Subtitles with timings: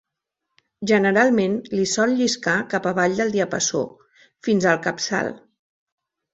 [0.91, 3.85] Generalment, l'hi sol lliscar cap avall del diapasó,
[4.49, 5.35] fins al capçal.